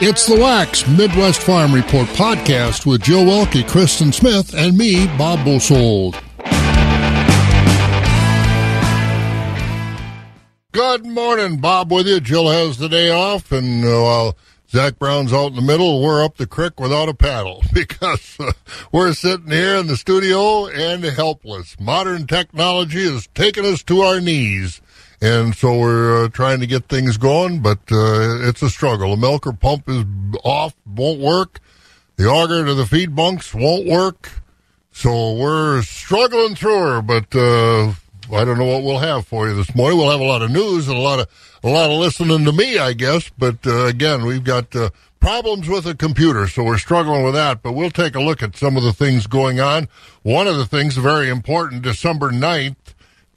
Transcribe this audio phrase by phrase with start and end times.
[0.00, 5.44] It's the Wax Midwest Farm Report podcast with Joe Welke, Kristen Smith, and me, Bob
[5.44, 6.14] Bosold.
[10.70, 11.90] Good morning, Bob.
[11.90, 12.20] With you.
[12.20, 14.38] Jill has the day off, and uh, while
[14.70, 18.52] Zach Brown's out in the middle, we're up the creek without a paddle because uh,
[18.92, 21.74] we're sitting here in the studio and helpless.
[21.80, 24.80] Modern technology has taken us to our knees
[25.20, 29.10] and so we're uh, trying to get things going, but uh, it's a struggle.
[29.10, 30.04] The milker pump is
[30.44, 31.60] off, won't work.
[32.16, 34.30] The auger to the feed bunks won't work.
[34.92, 37.92] So we're struggling through her, but uh,
[38.34, 39.98] I don't know what we'll have for you this morning.
[39.98, 41.28] We'll have a lot of news and a lot of
[41.62, 43.30] a lot of listening to me, I guess.
[43.38, 44.90] But uh, again, we've got uh,
[45.20, 47.62] problems with the computer, so we're struggling with that.
[47.62, 49.88] But we'll take a look at some of the things going on.
[50.22, 52.76] One of the things very important, December 9th,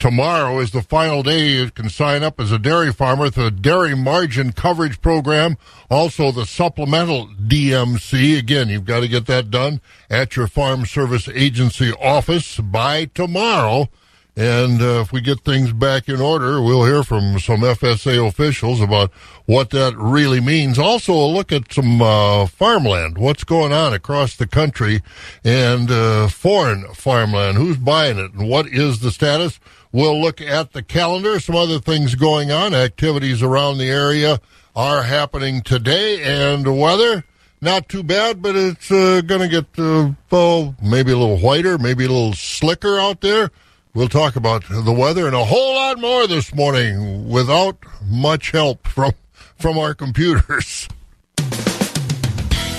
[0.01, 3.51] Tomorrow is the final day you can sign up as a dairy farmer to the
[3.51, 5.57] Dairy Margin Coverage Program,
[5.91, 8.35] also the Supplemental DMC.
[8.39, 13.89] Again, you've got to get that done at your Farm Service Agency office by tomorrow.
[14.35, 18.81] And uh, if we get things back in order, we'll hear from some FSA officials
[18.81, 19.11] about
[19.45, 20.79] what that really means.
[20.79, 25.03] Also, a look at some uh, farmland, what's going on across the country,
[25.43, 27.57] and uh, foreign farmland.
[27.57, 29.59] Who's buying it, and what is the status?
[29.91, 34.39] We'll look at the calendar, some other things going on, activities around the area
[34.75, 37.25] are happening today, and weather
[37.61, 41.77] not too bad, but it's uh, going to get uh, oh, maybe a little whiter,
[41.77, 43.51] maybe a little slicker out there.
[43.93, 48.87] We'll talk about the weather and a whole lot more this morning without much help
[48.87, 49.13] from
[49.57, 50.87] from our computers.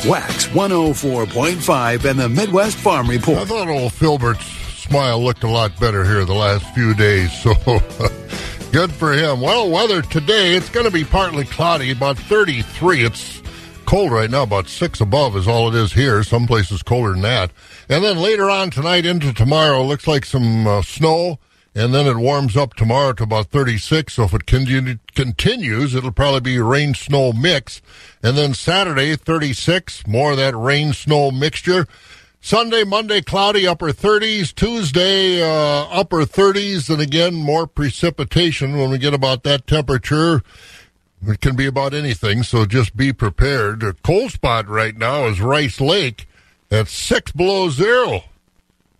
[0.04, 3.38] Wax 104.5 and the Midwest Farm Report.
[3.38, 4.61] I thought old Filbert's
[4.92, 7.54] smile looked a lot better here the last few days, so
[8.72, 9.40] good for him.
[9.40, 13.02] Well, weather today, it's going to be partly cloudy, about 33.
[13.02, 13.40] It's
[13.86, 16.22] cold right now, about 6 above is all it is here.
[16.22, 17.52] Some places colder than that.
[17.88, 21.38] And then later on tonight into tomorrow, looks like some uh, snow,
[21.75, 24.12] and then it warms up tomorrow to about 36.
[24.12, 27.81] So if it continue, continues, it'll probably be rain snow mix.
[28.22, 31.86] And then Saturday, 36, more of that rain snow mixture.
[32.44, 34.53] Sunday, Monday, cloudy, upper 30s.
[34.53, 36.91] Tuesday, uh, upper 30s.
[36.91, 40.42] And again, more precipitation when we get about that temperature.
[41.25, 43.84] It can be about anything, so just be prepared.
[43.84, 46.26] A cold spot right now is Rice Lake
[46.69, 48.25] at six below zero.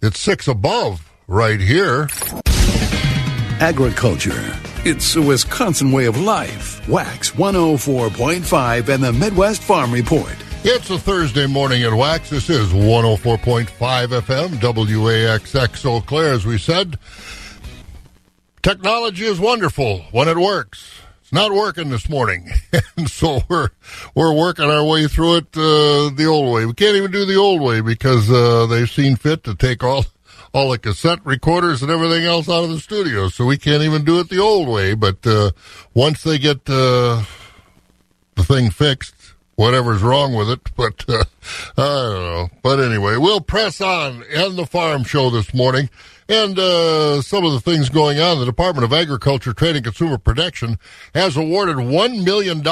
[0.01, 2.09] It's six above right here.
[3.59, 4.57] Agriculture.
[4.85, 6.89] It's a Wisconsin way of life.
[6.89, 10.42] Wax 104.5 and the Midwest Farm Report.
[10.65, 12.31] It's a Thursday morning at Wax.
[12.31, 17.01] This is 104.5 FM, WAXX Eau Claire, as we said.
[18.63, 21.01] Technology is wonderful when it works.
[21.21, 22.49] It's not working this morning,
[22.97, 23.71] and so we're
[24.15, 26.65] we're working our way through it uh, the old way.
[26.65, 30.05] We can't even do the old way because uh, they've seen fit to take all
[30.55, 34.05] all the cassette recorders and everything else out of the studio, so we can't even
[34.05, 34.95] do it the old way.
[34.95, 35.51] But uh,
[35.93, 37.25] once they get uh,
[38.37, 39.17] the thing fixed,
[39.55, 40.61] whatever's wrong with it.
[40.77, 41.25] But uh,
[41.77, 42.49] I don't know.
[42.63, 45.91] But anyway, we'll press on and the farm show this morning.
[46.29, 50.19] And uh, some of the things going on, the Department of Agriculture, Trade, and Consumer
[50.19, 50.79] Protection
[51.15, 52.63] has awarded $1 million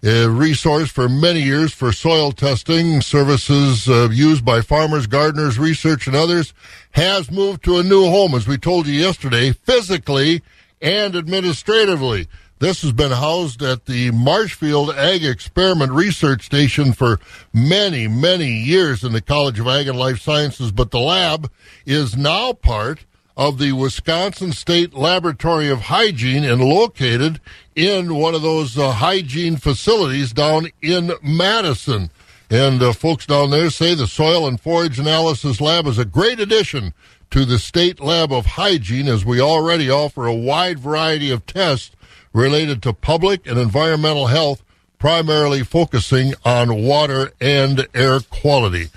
[0.04, 6.06] a resource for many years for soil testing services uh, used by farmers, gardeners, research,
[6.06, 6.54] and others,
[6.92, 10.44] has moved to a new home, as we told you yesterday, physically
[10.82, 12.28] and administratively.
[12.60, 17.20] This has been housed at the Marshfield Ag Experiment Research Station for
[17.54, 21.52] many, many years in the College of Ag and Life Sciences, but the lab
[21.86, 23.06] is now part
[23.36, 27.40] of the Wisconsin State Laboratory of Hygiene and located
[27.76, 32.10] in one of those uh, hygiene facilities down in Madison.
[32.50, 36.40] And uh, folks down there say the Soil and Forage Analysis Lab is a great
[36.40, 36.96] addition
[37.30, 41.92] to the State Lab of Hygiene as we already offer a wide variety of tests
[42.38, 44.64] related to public and environmental health,
[45.00, 48.88] primarily focusing on water and air quality.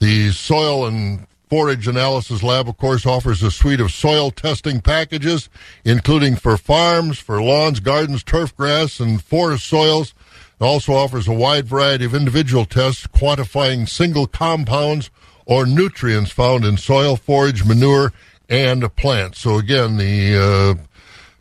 [0.00, 5.48] The Soil and Forage Analysis Lab, of course, offers a suite of soil testing packages,
[5.84, 10.12] including for farms, for lawns, gardens, turf grass, and forest soils.
[10.60, 15.08] It also offers a wide variety of individual tests quantifying single compounds
[15.46, 18.12] or nutrients found in soil, forage, manure,
[18.48, 19.38] and plants.
[19.38, 20.82] So again, the uh,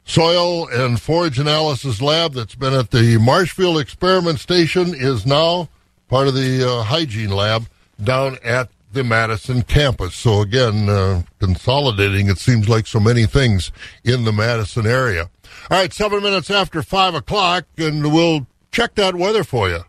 [0.07, 5.67] Soil and Forage Analysis Lab that's been at the Marshfield Experiment Station is now
[6.07, 7.67] part of the uh, Hygiene Lab
[8.01, 10.15] down at the Madison campus.
[10.15, 13.73] So again, uh, consolidating, it seems like so many things
[14.05, 15.29] in the Madison area.
[15.69, 19.81] All right, seven minutes after five o'clock, and we'll check that weather for you.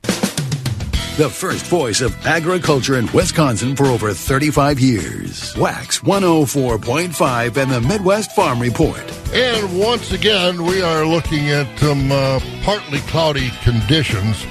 [1.19, 5.53] The first voice of agriculture in Wisconsin for over 35 years.
[5.56, 9.03] Wax 104.5 and the Midwest Farm Report.
[9.35, 14.47] And once again, we are looking at some uh, partly cloudy conditions.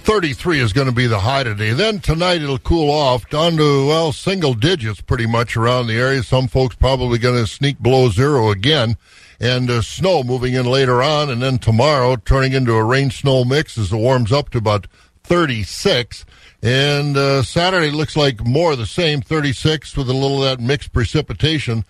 [0.00, 1.70] 33 is going to be the high today.
[1.70, 6.22] Then tonight it'll cool off down to, well, single digits pretty much around the area.
[6.22, 8.98] Some folks probably going to sneak below zero again.
[9.40, 11.30] And uh, snow moving in later on.
[11.30, 14.88] And then tomorrow turning into a rain snow mix as it warms up to about
[15.24, 16.24] 36.
[16.62, 20.64] And uh, Saturday looks like more of the same 36 with a little of that
[20.64, 21.84] mixed precipitation.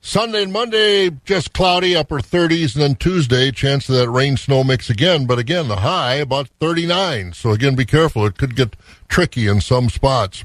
[0.00, 4.62] Sunday and Monday, just cloudy, upper 30s, and then Tuesday, chance of that rain snow
[4.62, 5.26] mix again.
[5.26, 7.32] But again, the high about 39.
[7.32, 8.26] So again, be careful.
[8.26, 8.76] It could get
[9.08, 10.44] tricky in some spots.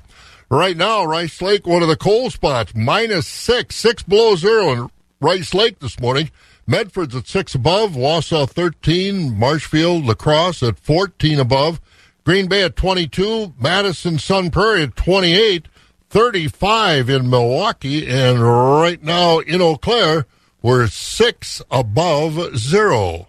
[0.50, 4.90] Right now, Rice Lake, one of the cold spots, minus six, six below zero in
[5.20, 6.32] Rice Lake this morning.
[6.66, 11.82] Medford's at six above, Wausau 13, Marshfield, La Crosse at 14 above,
[12.24, 15.68] Green Bay at 22, Madison Sun Prairie at 28.
[16.10, 20.26] 35 in Milwaukee, and right now in Eau Claire,
[20.62, 23.28] we're six above zero.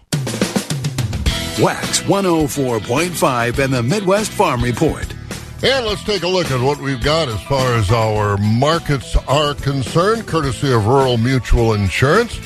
[1.59, 5.13] Wax 104.5 and the Midwest Farm Report.
[5.63, 9.53] And let's take a look at what we've got as far as our markets are
[9.53, 12.39] concerned, courtesy of Rural Mutual Insurance.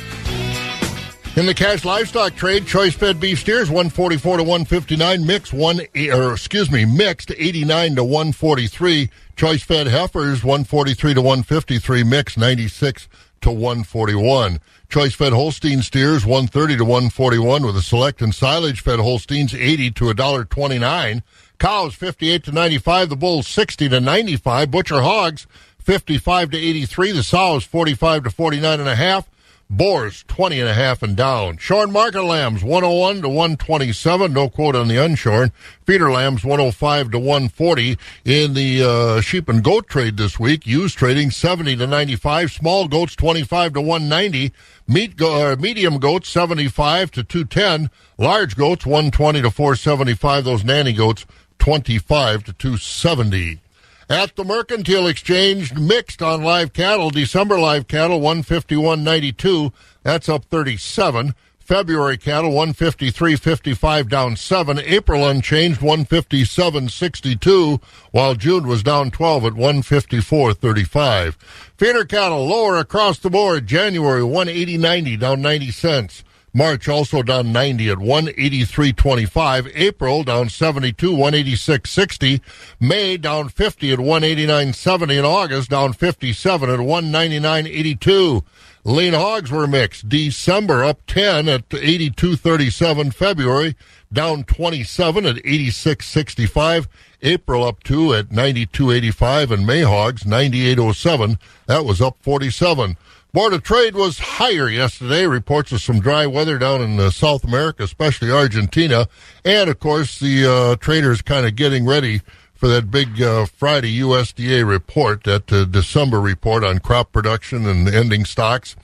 [1.36, 5.82] In the cash livestock trade, choice fed beef steers 144 to 159, mix one
[6.14, 9.10] or excuse me, mixed 89 to 143.
[9.36, 13.10] Choice fed heifers 143 to 153, mixed 96
[13.42, 14.62] to 141.
[14.88, 19.92] Choice fed Holstein steers 130 to 141 with a select and silage fed Holsteins 80
[19.92, 21.22] to $1.29.
[21.60, 25.48] Cows 58 to 95, the bulls 60 to 95, butcher hogs
[25.80, 29.30] 55 to 83, the sows 45 to 49 and a half.
[29.68, 31.58] Boars, 20 and a half and down.
[31.58, 34.32] Shorn market lambs, 101 to 127.
[34.32, 35.52] No quote on the unshorn.
[35.86, 37.98] Feeder lambs, 105 to 140.
[38.26, 42.52] In the uh, sheep and goat trade this week, used trading 70 to 95.
[42.52, 44.54] Small goats, 25 to 190.
[44.88, 47.90] Meat go- uh, medium goats, 75 to 210.
[48.20, 50.44] Large goats, 120 to 475.
[50.44, 51.26] Those nanny goats,
[51.58, 53.62] 25 to 270.
[54.10, 61.34] At the Mercantile Exchange, mixed on live cattle, December live cattle 151.92, that's up 37.
[61.58, 64.78] February cattle 153.55 down 7.
[64.78, 67.82] April unchanged 157.62
[68.12, 71.34] while June was down 12 at 154.35.
[71.76, 73.66] Feeder cattle lower across the board.
[73.66, 76.24] January 180.90 down 90 cents.
[76.56, 79.72] March also down 90 at 183.25.
[79.76, 82.40] April down 72, 186.60.
[82.80, 85.18] May down 50 at 189.70.
[85.18, 88.42] And August down 57 at 199.82.
[88.86, 90.08] Lean hogs were mixed.
[90.08, 93.14] December up 10 at 82.37.
[93.14, 93.76] February
[94.14, 96.88] down 27 at 86.65.
[97.22, 99.52] April up 2 at 92.85.
[99.52, 101.38] And May hogs 98.07.
[101.66, 102.96] That was up 47.
[103.36, 105.28] Board of Trade was higher yesterday.
[105.28, 109.10] Reports of some dry weather down in uh, South America, especially Argentina.
[109.44, 112.22] And, of course, the uh, traders kind of getting ready
[112.54, 117.90] for that big uh, Friday USDA report, that uh, December report on crop production and
[117.90, 118.78] ending stocks.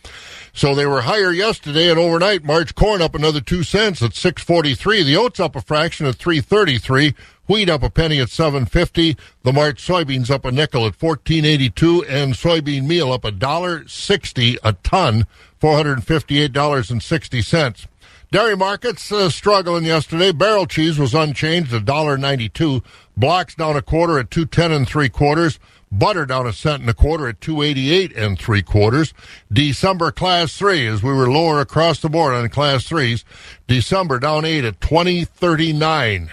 [0.53, 2.43] So they were higher yesterday and overnight.
[2.43, 5.03] March corn up another two cents at 643.
[5.03, 7.15] The oats up a fraction at 333.
[7.47, 9.15] Wheat up a penny at 750.
[9.43, 14.57] The March soybeans up a nickel at 1482 and soybean meal up a dollar 60
[14.63, 15.25] a ton,
[15.61, 17.87] $458.60.
[18.31, 20.31] Dairy markets uh, struggling yesterday.
[20.31, 22.81] Barrel cheese was unchanged at $1.92.
[23.17, 25.59] Blocks down a quarter at 210 and three quarters.
[25.91, 29.13] Butter down a cent and a quarter at 288 and three quarters.
[29.51, 33.25] December class three, as we were lower across the board on class threes.
[33.67, 36.29] December down eight at 2039.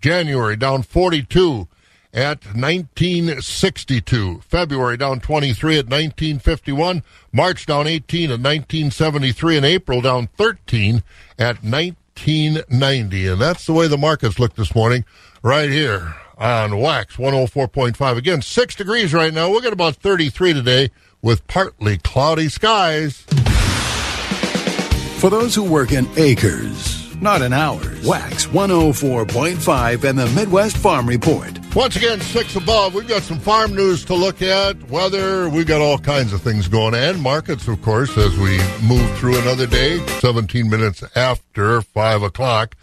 [0.00, 1.68] January down 42
[2.12, 4.40] at 1962.
[4.40, 7.04] February down 23 at 1951.
[7.32, 9.56] March down 18 at 1973.
[9.56, 11.04] And April down 13
[11.38, 13.26] at 1990.
[13.28, 15.04] And that's the way the markets look this morning
[15.42, 18.16] right here on Wax 104.5.
[18.16, 19.50] Again, six degrees right now.
[19.50, 20.90] We'll get about 33 today
[21.22, 23.26] with partly cloudy skies.
[25.18, 28.06] For those who work in acres, not in hours.
[28.06, 31.58] Wax 104.5 and the Midwest Farm Report.
[31.74, 32.94] Once again, six above.
[32.94, 35.48] We've got some farm news to look at, weather.
[35.48, 37.20] We've got all kinds of things going on.
[37.20, 42.74] Markets, of course, as we move through another day, 17 minutes after 5 o'clock.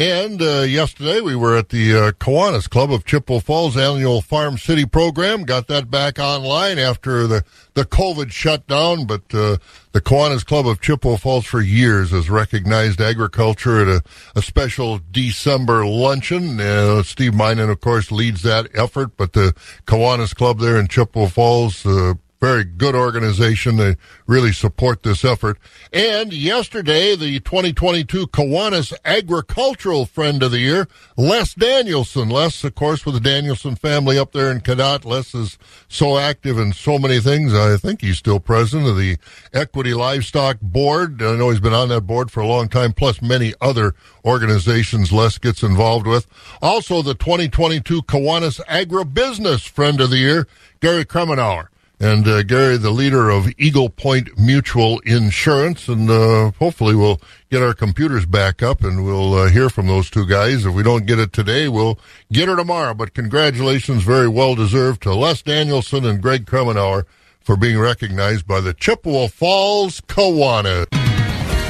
[0.00, 4.56] And uh, yesterday we were at the uh, Kiwanis Club of Chippewa Falls annual Farm
[4.56, 5.42] City program.
[5.42, 9.04] Got that back online after the, the COVID shutdown.
[9.04, 9.58] But uh,
[9.92, 14.02] the Kiwanis Club of Chippewa Falls for years has recognized agriculture at a,
[14.34, 16.58] a special December luncheon.
[16.58, 19.18] Uh, Steve Minen, of course, leads that effort.
[19.18, 19.54] But the
[19.86, 23.76] Kiwanis Club there in Chippewa Falls uh, very good organization.
[23.76, 25.58] They really support this effort.
[25.92, 32.30] And yesterday, the 2022 Kiwanis Agricultural Friend of the Year, Les Danielson.
[32.30, 35.04] Les, of course, with the Danielson family up there in Cadott.
[35.04, 37.52] Les is so active in so many things.
[37.52, 39.18] I think he's still president of the
[39.52, 41.22] Equity Livestock Board.
[41.22, 43.94] I know he's been on that board for a long time, plus many other
[44.24, 46.26] organizations Les gets involved with.
[46.62, 50.48] Also, the 2022 Kiwanis Agribusiness Friend of the Year,
[50.80, 51.68] Gary Kremenauer.
[52.02, 57.62] And uh, Gary, the leader of Eagle Point Mutual Insurance, and uh, hopefully we'll get
[57.62, 60.64] our computers back up and we'll uh, hear from those two guys.
[60.64, 61.98] If we don't get it today, we'll
[62.32, 62.94] get her tomorrow.
[62.94, 67.04] But congratulations, very well deserved to Les Danielson and Greg Kremenauer
[67.38, 71.09] for being recognized by the Chippewa Falls Kiwanis.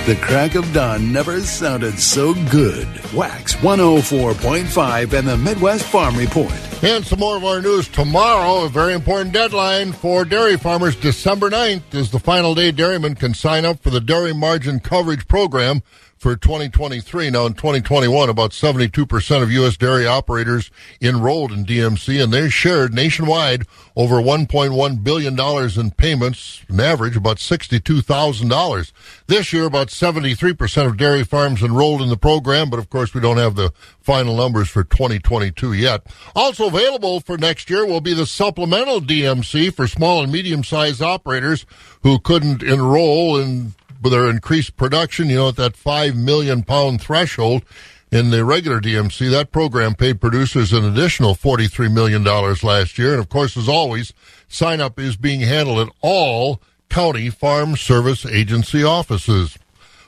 [0.07, 2.89] The crack of dawn never sounded so good.
[3.13, 6.51] Wax 104.5 and the Midwest Farm Report.
[6.83, 8.65] And some more of our news tomorrow.
[8.65, 10.97] A very important deadline for dairy farmers.
[10.97, 15.29] December 9th is the final day dairymen can sign up for the Dairy Margin Coverage
[15.29, 15.83] Program
[16.21, 17.31] for 2023.
[17.31, 19.79] Now, in 2021, about 72% of U.S.
[19.79, 26.79] dairy operators enrolled in DMC, and they shared nationwide over $1.1 billion in payments, an
[26.79, 28.93] average about $62,000.
[29.29, 33.23] This year, about 73% of dairy farms enrolled in the program, but of course, we
[33.23, 36.07] don't have the final numbers for 2022 yet.
[36.37, 41.01] Also available for next year will be the supplemental DMC for small and medium sized
[41.01, 41.65] operators
[42.03, 47.01] who couldn't enroll in with their increased production, you know, at that 5 million pound
[47.01, 47.65] threshold
[48.11, 53.13] in the regular DMC, that program paid producers an additional $43 million last year.
[53.13, 54.13] And of course, as always,
[54.49, 59.59] sign up is being handled at all county farm service agency offices.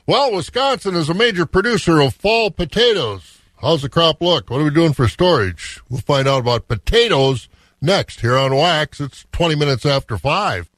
[0.04, 3.38] Well, Wisconsin is a major producer of fall potatoes.
[3.60, 4.50] How's the crop look?
[4.50, 5.80] What are we doing for storage?
[5.88, 7.48] We'll find out about potatoes
[7.80, 9.00] next here on Wax.
[9.00, 10.71] It's 20 minutes after 5.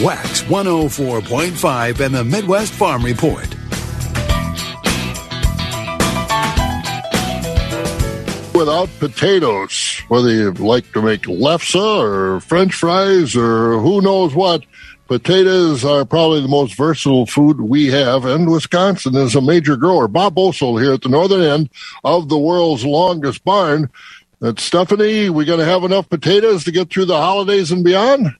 [0.00, 3.48] Wax 104.5 and the Midwest Farm Report.
[8.54, 14.62] Without potatoes, whether you like to make lefse or french fries or who knows what,
[15.08, 20.06] potatoes are probably the most versatile food we have, and Wisconsin is a major grower.
[20.06, 21.70] Bob Bosold here at the northern end
[22.04, 23.90] of the world's longest barn.
[24.38, 28.32] That Stephanie, we going to have enough potatoes to get through the holidays and beyond?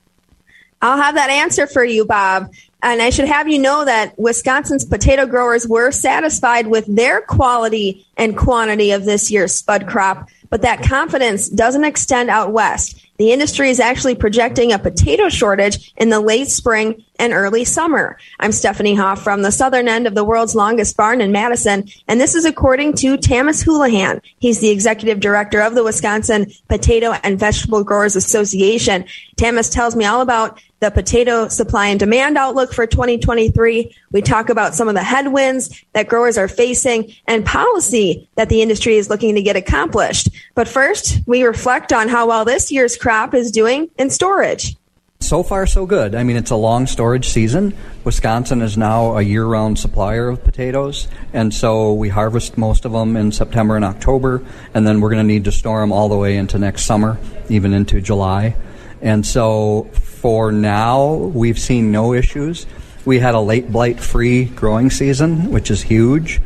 [0.81, 2.53] I'll have that answer for you, Bob.
[2.83, 8.07] And I should have you know that Wisconsin's potato growers were satisfied with their quality
[8.17, 13.05] and quantity of this year's spud crop, but that confidence doesn't extend out west.
[13.19, 18.19] The industry is actually projecting a potato shortage in the late spring and early summer.
[18.41, 22.21] I'm Stephanie Hoff from the southern end of the world's longest barn in Madison, and
[22.21, 24.21] this is according to Tamas Houlihan.
[24.39, 29.05] He's the executive director of the Wisconsin Potato and Vegetable Growers Association.
[29.37, 33.95] Tamas tells me all about the potato supply and demand outlook for 2023.
[34.13, 38.63] We talk about some of the headwinds that growers are facing and policy that the
[38.63, 40.29] industry is looking to get accomplished.
[40.55, 44.77] But first, we reflect on how well this year's crop is doing in storage.
[45.21, 46.15] So far, so good.
[46.15, 47.75] I mean, it's a long storage season.
[48.05, 52.93] Wisconsin is now a year round supplier of potatoes, and so we harvest most of
[52.93, 56.09] them in September and October, and then we're going to need to store them all
[56.09, 57.19] the way into next summer,
[57.51, 58.57] even into July.
[59.03, 62.67] And so for now, we've seen no issues.
[63.05, 66.41] We had a late blight free growing season, which is huge.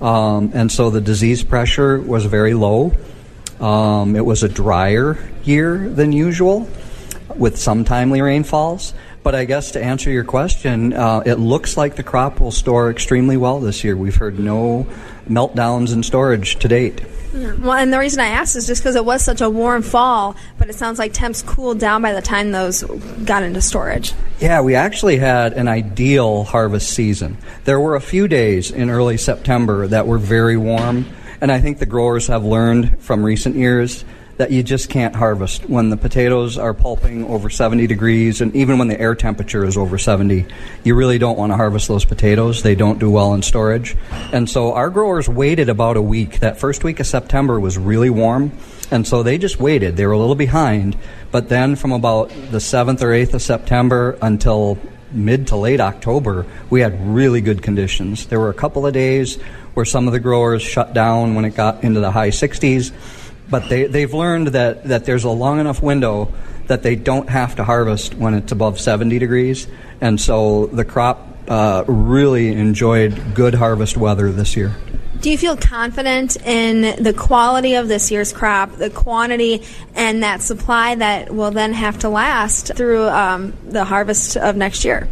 [0.00, 2.92] Um, and so the disease pressure was very low.
[3.58, 6.68] Um, it was a drier year than usual
[7.38, 8.94] with some timely rainfalls.
[9.22, 12.90] But I guess to answer your question, uh, it looks like the crop will store
[12.90, 13.96] extremely well this year.
[13.96, 14.86] We've heard no
[15.28, 17.02] meltdowns in storage to date.
[17.32, 20.34] Well, and the reason I asked is just because it was such a warm fall,
[20.56, 22.82] but it sounds like temps cooled down by the time those
[23.24, 24.14] got into storage.
[24.40, 27.36] Yeah, we actually had an ideal harvest season.
[27.64, 31.06] There were a few days in early September that were very warm,
[31.42, 34.06] and I think the growers have learned from recent years
[34.38, 35.68] that you just can't harvest.
[35.68, 39.76] When the potatoes are pulping over 70 degrees and even when the air temperature is
[39.76, 40.46] over 70
[40.84, 42.62] you really don't want to harvest those potatoes.
[42.62, 43.96] They don't do well in storage.
[44.32, 46.38] And so our growers waited about a week.
[46.38, 48.52] That first week of september was really warm
[48.90, 49.96] and so they just waited.
[49.96, 50.96] They were a little behind.
[51.30, 54.78] But then from about the 7th or 8th of september until
[55.10, 58.26] mid to late october we had really good conditions.
[58.26, 59.36] There were a couple of days
[59.74, 62.92] where some of the growers shut down when it got into the high 60s
[63.50, 66.32] but they, they've learned that, that there's a long enough window
[66.66, 69.66] that they don't have to harvest when it's above 70 degrees.
[70.00, 74.76] And so the crop uh, really enjoyed good harvest weather this year.
[75.20, 80.42] Do you feel confident in the quality of this year's crop, the quantity, and that
[80.42, 85.08] supply that will then have to last through um, the harvest of next year?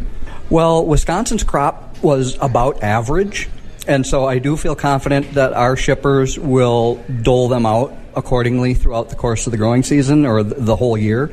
[0.49, 3.49] Well, Wisconsin's crop was about average.
[3.85, 9.09] And so I do feel confident that our shippers will dole them out accordingly throughout
[9.09, 11.31] the course of the growing season or the whole year.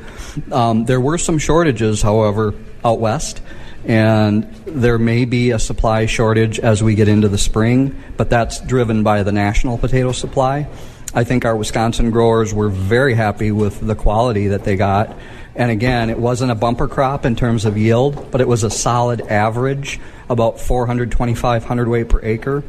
[0.53, 3.41] Um, there were some shortages, however, out west,
[3.85, 8.61] and there may be a supply shortage as we get into the spring, but that's
[8.61, 10.69] driven by the national potato supply.
[11.15, 15.17] I think our Wisconsin growers were very happy with the quality that they got.
[15.55, 18.71] And again, it wasn't a bumper crop in terms of yield, but it was a
[18.71, 22.65] solid average, about 425 hundredweight per acre.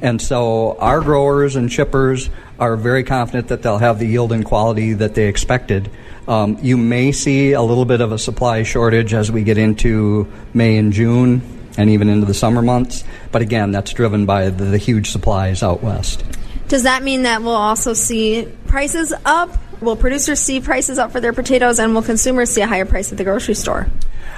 [0.00, 4.44] And so our growers and shippers are very confident that they'll have the yield and
[4.44, 5.90] quality that they expected.
[6.26, 10.30] Um, you may see a little bit of a supply shortage as we get into
[10.52, 11.42] May and June
[11.78, 13.04] and even into the summer months.
[13.30, 16.24] But again, that's driven by the, the huge supplies out west.
[16.66, 19.56] Does that mean that we'll also see prices up?
[19.80, 23.12] Will producers see prices up for their potatoes and will consumers see a higher price
[23.12, 23.86] at the grocery store?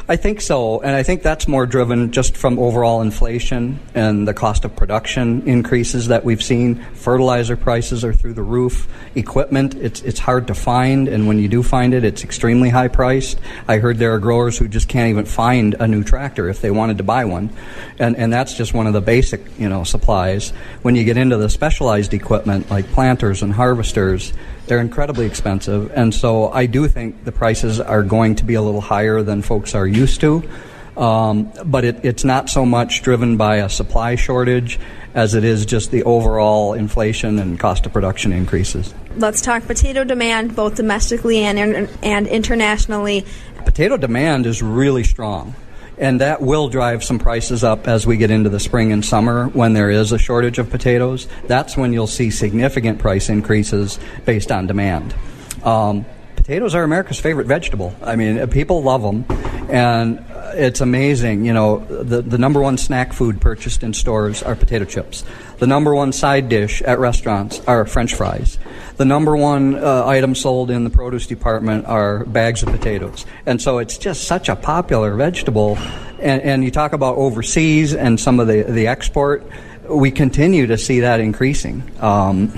[0.09, 4.35] I think so, and I think that's more driven just from overall inflation and the
[4.35, 6.83] cost of production increases that we've seen.
[6.95, 8.89] Fertilizer prices are through the roof.
[9.15, 12.89] Equipment, it's it's hard to find, and when you do find it, it's extremely high
[12.89, 13.39] priced.
[13.69, 16.73] I heard there are growers who just can't even find a new tractor if they
[16.73, 17.51] wanted to buy one,
[17.99, 20.51] and and that's just one of the basic you know supplies.
[20.83, 24.33] When you get into the specialized equipment like planters and harvesters,
[24.71, 28.63] they're incredibly expensive, and so I do think the prices are going to be a
[28.63, 30.49] little higher than folks are used to.
[30.97, 34.79] Um, but it, it's not so much driven by a supply shortage
[35.13, 38.95] as it is just the overall inflation and cost of production increases.
[39.17, 43.27] Let's talk potato demand, both domestically and, and internationally.
[43.65, 45.57] Potato demand is really strong
[46.01, 49.49] and that will drive some prices up as we get into the spring and summer
[49.49, 51.29] when there is a shortage of potatoes.
[51.47, 55.15] That's when you'll see significant price increases based on demand.
[55.63, 57.95] Um, potatoes are America's favorite vegetable.
[58.03, 59.27] I mean, people love them,
[59.69, 61.45] and it's amazing.
[61.45, 65.23] You know, the, the number one snack food purchased in stores are potato chips.
[65.59, 68.59] The number one side dish at restaurants are French fries.
[69.01, 73.25] The number one uh, item sold in the produce department are bags of potatoes.
[73.47, 75.79] And so it's just such a popular vegetable.
[76.19, 79.51] And, and you talk about overseas and some of the, the export,
[79.89, 81.83] we continue to see that increasing.
[81.99, 82.53] Um,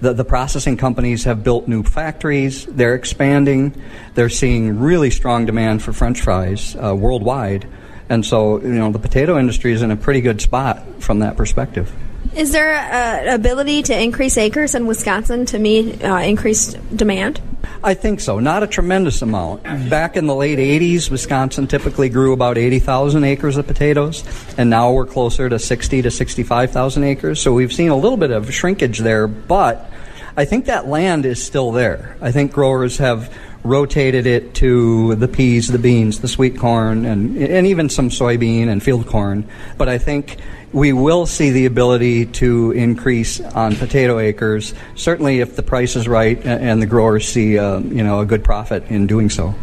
[0.00, 2.64] the, the processing companies have built new factories.
[2.64, 3.74] They're expanding.
[4.14, 7.66] They're seeing really strong demand for French fries uh, worldwide.
[8.08, 11.36] And so, you know, the potato industry is in a pretty good spot from that
[11.36, 11.92] perspective.
[12.36, 17.40] Is there an ability to increase acres in Wisconsin to meet uh, increased demand?
[17.84, 18.38] I think so.
[18.38, 19.64] Not a tremendous amount.
[19.64, 24.24] Back in the late 80s, Wisconsin typically grew about 80,000 acres of potatoes,
[24.56, 27.40] and now we're closer to 60 to 65,000 acres.
[27.40, 29.90] So we've seen a little bit of shrinkage there, but
[30.36, 32.16] I think that land is still there.
[32.22, 37.36] I think growers have rotated it to the peas, the beans, the sweet corn, and,
[37.36, 39.48] and even some soybean and field corn.
[39.78, 40.38] But I think
[40.72, 46.08] we will see the ability to increase on potato acres, certainly if the price is
[46.08, 49.54] right and the growers see uh, you know a good profit in doing so.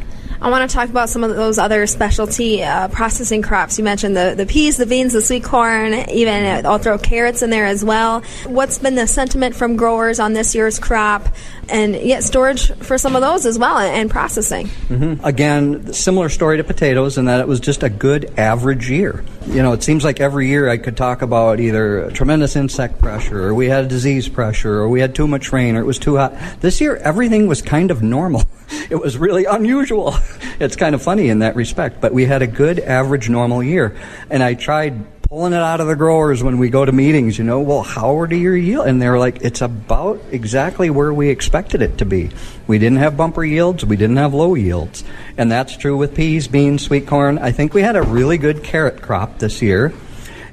[0.41, 3.77] I want to talk about some of those other specialty uh, processing crops.
[3.77, 7.41] You mentioned the, the peas, the beans, the sweet corn, even uh, I'll throw carrots
[7.41, 8.21] in there as well.
[8.45, 11.27] What's been the sentiment from growers on this year's crop?
[11.71, 14.67] And yet, storage for some of those as well and processing.
[14.67, 15.25] Mm-hmm.
[15.25, 19.23] Again, similar story to potatoes in that it was just a good average year.
[19.47, 23.47] You know, it seems like every year I could talk about either tremendous insect pressure,
[23.47, 25.99] or we had a disease pressure, or we had too much rain, or it was
[25.99, 26.35] too hot.
[26.61, 28.43] This year, everything was kind of normal.
[28.91, 30.15] It was really unusual.
[30.59, 33.95] It's kind of funny in that respect, but we had a good average normal year.
[34.29, 37.43] And I tried pulling it out of the growers when we go to meetings, you
[37.43, 38.87] know, well, how are your yield?
[38.87, 42.31] And they're like, it's about exactly where we expected it to be.
[42.65, 45.03] We didn't have bumper yields, we didn't have low yields.
[45.37, 47.37] And that's true with peas, beans, sweet corn.
[47.37, 49.93] I think we had a really good carrot crop this year.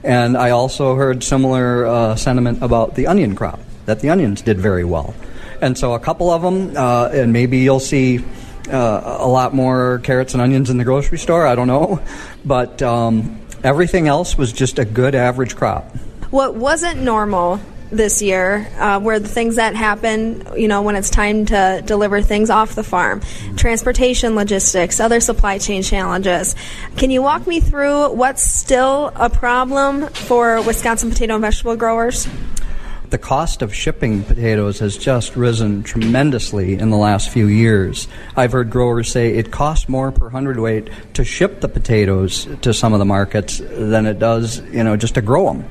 [0.04, 4.58] And I also heard similar uh, sentiment about the onion crop, that the onions did
[4.58, 5.14] very well.
[5.62, 8.22] And so a couple of them, uh, and maybe you'll see
[8.70, 11.46] uh, a lot more carrots and onions in the grocery store.
[11.46, 12.02] I don't know.
[12.44, 15.84] But um, Everything else was just a good average crop.
[16.30, 21.10] What wasn't normal this year uh, were the things that happen, you know, when it's
[21.10, 23.22] time to deliver things off the farm.
[23.56, 26.54] Transportation logistics, other supply chain challenges.
[26.96, 32.28] Can you walk me through what's still a problem for Wisconsin potato and vegetable growers?
[33.10, 38.08] The cost of shipping potatoes has just risen tremendously in the last few years.
[38.36, 42.92] I've heard growers say it costs more per hundredweight to ship the potatoes to some
[42.92, 45.68] of the markets than it does, you know, just to grow them.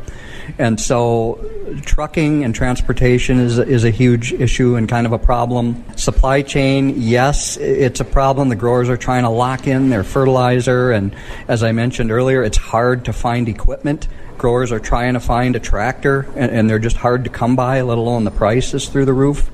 [0.57, 1.43] And so
[1.85, 5.83] trucking and transportation is, is a huge issue and kind of a problem.
[5.97, 8.49] Supply chain, yes, it's a problem.
[8.49, 10.91] The growers are trying to lock in their fertilizer.
[10.91, 11.15] And
[11.47, 15.59] as I mentioned earlier, it's hard to find equipment growers are trying to find a
[15.59, 19.13] tractor, and, and they're just hard to come by, let alone the prices through the
[19.13, 19.49] roof.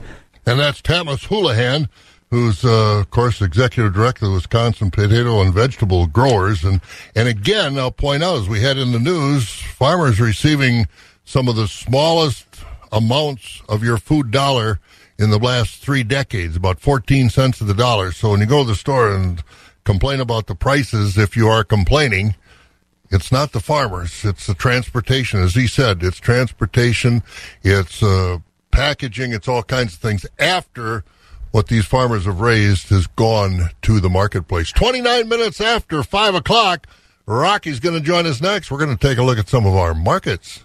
[0.45, 1.87] And that's Tamas Houlihan,
[2.29, 6.63] who's, uh, of course, executive director of the Wisconsin Potato and Vegetable Growers.
[6.63, 6.81] And,
[7.15, 10.87] and again, I'll point out, as we had in the news, farmers receiving
[11.25, 12.47] some of the smallest
[12.91, 14.79] amounts of your food dollar
[15.19, 18.11] in the last three decades, about 14 cents of the dollar.
[18.11, 19.43] So when you go to the store and
[19.83, 22.35] complain about the prices, if you are complaining,
[23.11, 24.23] it's not the farmers.
[24.23, 25.41] It's the transportation.
[25.41, 27.23] As he said, it's transportation.
[27.61, 28.39] It's uh,
[28.71, 29.33] packaging.
[29.33, 31.03] It's all kinds of things after
[31.51, 34.71] what these farmers have raised has gone to the marketplace.
[34.71, 36.87] 29 minutes after 5 o'clock,
[37.25, 38.71] Rocky's going to join us next.
[38.71, 40.63] We're going to take a look at some of our markets.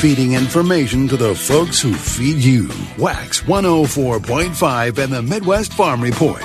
[0.00, 2.68] Feeding information to the folks who feed you.
[2.98, 6.42] Wax 104.5 and the Midwest Farm Report.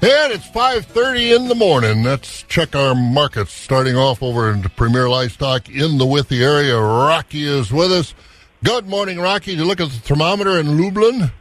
[0.00, 2.04] And it's 5.30 in the morning.
[2.04, 3.50] Let's check our markets.
[3.50, 6.80] Starting off over in Premier Livestock in the Withee area.
[6.80, 8.14] Rocky is with us.
[8.62, 9.52] Good morning, Rocky.
[9.52, 11.32] Did you look at the thermometer in Lublin?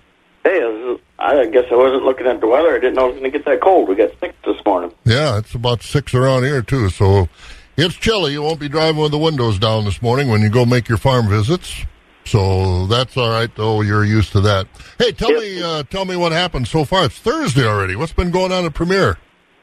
[0.43, 2.75] Hey, I guess I wasn't looking at the weather.
[2.75, 3.89] I didn't know it was going to get that cold.
[3.89, 4.91] We got six this morning.
[5.05, 6.89] Yeah, it's about six around here, too.
[6.89, 7.29] So
[7.75, 8.31] it's chilly.
[8.31, 10.97] You won't be driving with the windows down this morning when you go make your
[10.97, 11.85] farm visits.
[12.27, 13.81] So that's all right, though.
[13.81, 14.67] You're used to that.
[14.97, 15.41] Hey, tell yep.
[15.41, 17.05] me, uh, tell me what happened so far.
[17.05, 17.95] It's Thursday already.
[17.95, 19.17] What's been going on at Premier?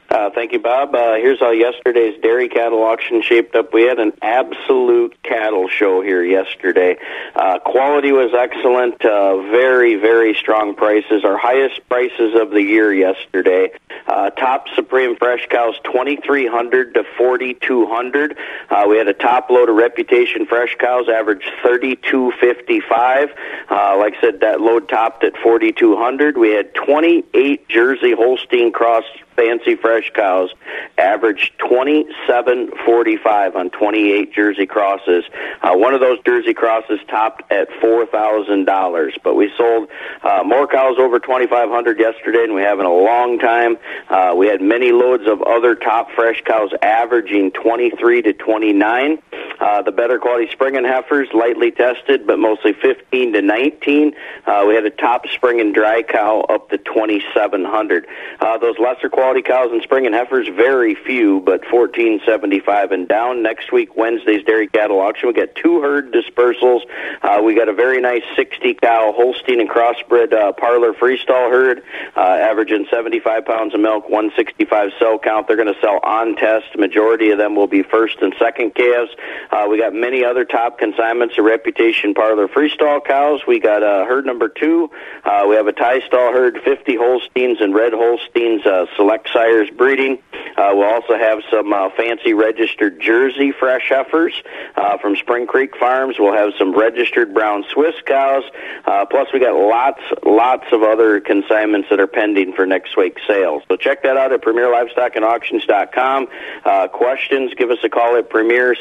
[0.09, 0.93] Uh, thank you, Bob.
[0.93, 3.73] Uh, here's how yesterday's dairy cattle auction shaped up.
[3.73, 6.97] We had an absolute cattle show here yesterday.
[7.35, 9.03] Uh, quality was excellent.
[9.03, 11.25] Uh, very, very strong prices.
[11.25, 13.71] Our highest prices of the year yesterday.
[14.07, 18.37] Uh, top Supreme Fresh cows, 2300 to 4200
[18.69, 23.29] uh, We had a top load of Reputation Fresh cows, average 3255
[23.69, 29.05] uh, Like I said, that load topped at 4200 We had 28 Jersey Holstein Cross
[29.35, 30.51] fancy fresh cows
[30.97, 35.25] averaged 27.45 on 28 Jersey crosses.
[35.61, 39.89] Uh, one of those Jersey crosses topped at four thousand dollars, but we sold
[40.23, 43.77] uh, more cows over 2,500 yesterday than we have in a long time.
[44.09, 49.19] Uh, we had many loads of other top fresh cows averaging 23 to 29.
[49.59, 54.13] Uh, the better quality spring and heifers, lightly tested, but mostly 15 to 19.
[54.45, 58.07] Uh, we had a top spring and dry cow up to 2,700.
[58.39, 62.59] Uh, those lesser quality quality cows in spring and heifers, very few, but fourteen seventy
[62.59, 63.41] five and down.
[63.41, 66.81] Next week, Wednesday's dairy cattle auction, we got two herd dispersals.
[67.23, 71.81] Uh, we got a very nice sixty cow Holstein and crossbred uh, parlor freestall herd,
[72.15, 75.47] uh, averaging seventy five pounds of milk, one sixty five cell count.
[75.47, 76.77] They're going to sell on test.
[76.77, 79.09] Majority of them will be first and second calves.
[79.49, 83.41] Uh, we got many other top consignments of reputation parlor freestall cows.
[83.47, 84.91] We got uh, herd number two.
[85.23, 89.69] Uh, we have a tie stall herd, 50 Holsteins and red Holsteins, uh, select sires
[89.69, 90.19] breeding.
[90.57, 94.33] Uh, we'll also have some uh, fancy registered Jersey fresh heifers
[94.75, 96.15] uh, from Spring Creek Farms.
[96.17, 98.43] We'll have some registered brown Swiss cows.
[98.85, 103.21] Uh, plus, we got lots, lots of other consignments that are pending for next week's
[103.27, 103.63] sales.
[103.67, 106.27] So check that out at PremierLivestockAndAuctions.com.
[106.63, 108.75] Uh, questions, give us a call at Premier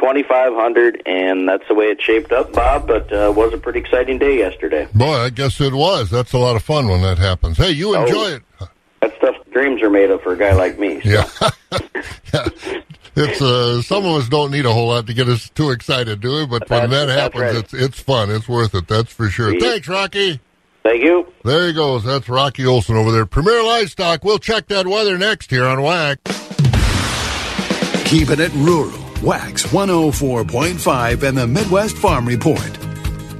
[0.00, 4.18] 715-229-2500, and that's the way it shaped up, Bob, but uh, was a pretty exciting
[4.18, 4.88] day yesterday.
[4.94, 6.10] Boy, I guess it was.
[6.10, 7.56] That's a lot of fun when that happens.
[7.58, 8.02] Hey, you Oh.
[8.04, 8.42] enjoy it.
[9.00, 11.00] That stuff dreams are made of for a guy like me.
[11.04, 11.28] Yeah.
[12.34, 12.48] yeah.
[13.16, 16.20] It's uh, some of us don't need a whole lot to get us too excited,
[16.20, 16.46] do we?
[16.46, 17.56] But when That's- that happens, right.
[17.56, 18.30] it's it's fun.
[18.30, 18.86] It's worth it.
[18.88, 19.52] That's for sure.
[19.54, 19.60] Yeah.
[19.70, 20.40] Thanks, Rocky.
[20.82, 21.26] Thank you.
[21.44, 22.04] There he goes.
[22.04, 23.26] That's Rocky Olson over there.
[23.26, 24.22] Premier Livestock.
[24.24, 26.18] We'll check that weather next here on WAC.
[28.06, 29.09] Keeping it rural.
[29.22, 32.78] Wax 104.5 and the Midwest Farm Report.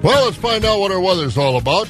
[0.03, 1.89] Well, let's find out what our weather's all about.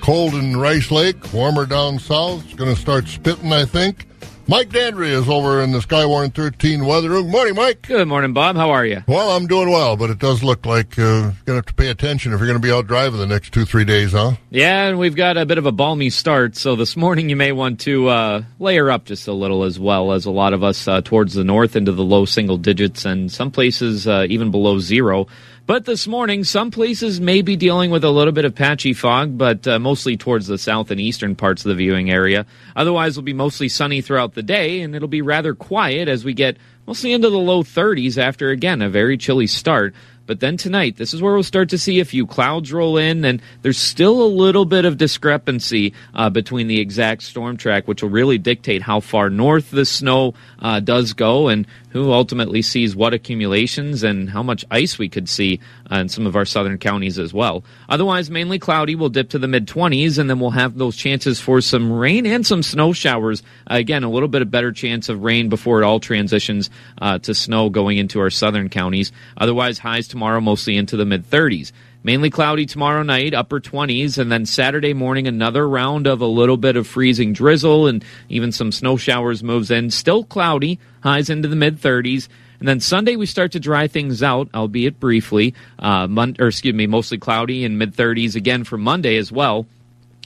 [0.00, 2.44] Cold in Rice Lake, warmer down south.
[2.44, 4.06] It's going to start spitting, I think.
[4.52, 7.30] Mike Dandry is over in the Skywarn 13 weather room.
[7.30, 7.86] Morning, Mike.
[7.88, 8.54] Good morning, Bob.
[8.54, 9.02] How are you?
[9.08, 11.74] Well, I'm doing well, but it does look like uh, you're going to have to
[11.74, 14.32] pay attention if you're going to be out driving the next two, three days, huh?
[14.50, 16.54] Yeah, and we've got a bit of a balmy start.
[16.56, 20.12] So this morning you may want to uh, layer up just a little as well
[20.12, 23.32] as a lot of us uh, towards the north into the low single digits and
[23.32, 25.28] some places uh, even below zero.
[25.64, 29.38] But this morning, some places may be dealing with a little bit of patchy fog,
[29.38, 32.46] but uh, mostly towards the south and eastern parts of the viewing area.
[32.74, 36.34] Otherwise, it'll be mostly sunny throughout the day, and it'll be rather quiet as we
[36.34, 39.94] get mostly into the low 30s after, again, a very chilly start.
[40.26, 43.24] But then tonight, this is where we'll start to see a few clouds roll in,
[43.24, 48.02] and there's still a little bit of discrepancy uh, between the exact storm track, which
[48.02, 52.96] will really dictate how far north the snow uh, does go and who ultimately sees
[52.96, 57.18] what accumulations and how much ice we could see in some of our southern counties
[57.18, 57.62] as well.
[57.88, 58.94] Otherwise, mainly cloudy.
[58.94, 62.24] We'll dip to the mid 20s, and then we'll have those chances for some rain
[62.26, 63.42] and some snow showers.
[63.70, 67.18] Uh, again, a little bit of better chance of rain before it all transitions uh,
[67.18, 69.12] to snow going into our southern counties.
[69.36, 71.72] Otherwise, highs tomorrow mostly into the mid 30s.
[72.04, 76.56] Mainly cloudy tomorrow night, upper 20s, and then Saturday morning, another round of a little
[76.56, 79.88] bit of freezing drizzle and even some snow showers moves in.
[79.90, 82.26] Still cloudy, highs into the mid 30s.
[82.58, 85.54] And then Sunday we start to dry things out, albeit briefly.
[85.78, 89.66] Uh, mon- or excuse me, mostly cloudy and mid 30s again for Monday as well.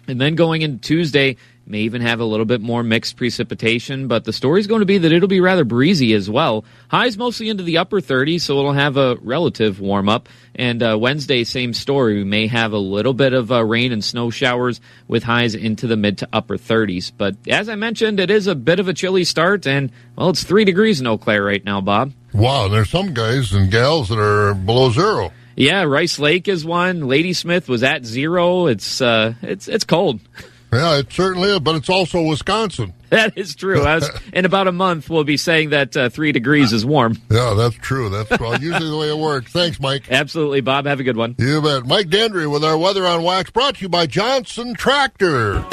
[0.09, 4.25] And then going into Tuesday, may even have a little bit more mixed precipitation, but
[4.25, 6.65] the story's going to be that it'll be rather breezy as well.
[6.89, 10.29] Highs mostly into the upper 30s, so it'll have a relative warm up.
[10.55, 12.17] And uh, Wednesday, same story.
[12.17, 15.87] We may have a little bit of uh, rain and snow showers with highs into
[15.87, 17.13] the mid to upper 30s.
[17.17, 20.45] But as I mentioned, it is a bit of a chilly start, and well, it's
[20.45, 22.13] three degrees in Eau Claire right now, Bob.
[22.33, 25.33] Wow, there's some guys and gals that are below zero.
[25.57, 27.09] Yeah, Rice Lake is one.
[27.09, 28.67] Ladysmith was at zero.
[28.67, 30.21] It's uh, it's it's cold.
[30.73, 32.93] Yeah, it certainly is, but it's also Wisconsin.
[33.09, 33.85] That is true.
[33.85, 37.17] Was, in about a month, we'll be saying that uh, three degrees is warm.
[37.31, 38.09] Yeah, that's true.
[38.11, 39.53] That's well, usually the way it works.
[39.53, 40.07] Thanks, Mike.
[40.11, 40.87] Absolutely, Bob.
[40.87, 41.37] Have a good one.
[41.39, 41.87] You bet.
[41.87, 45.65] Mike Dandry with our weather on wax brought to you by Johnson Tractor.